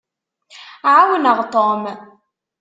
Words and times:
Ɛawneɣ 0.93 1.39
Tom. 1.53 1.81